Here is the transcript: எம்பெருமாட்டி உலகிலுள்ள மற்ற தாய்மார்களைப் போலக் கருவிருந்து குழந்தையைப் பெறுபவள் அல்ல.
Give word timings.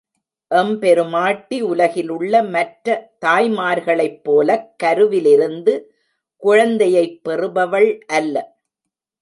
எம்பெருமாட்டி 0.51 1.61
உலகிலுள்ள 1.61 2.43
மற்ற 2.43 2.87
தாய்மார்களைப் 3.25 4.23
போலக் 4.23 4.73
கருவிருந்து 4.83 5.75
குழந்தையைப் 6.43 7.23
பெறுபவள் 7.23 7.91
அல்ல. 8.07 8.35